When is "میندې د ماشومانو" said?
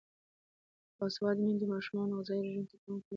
1.45-2.17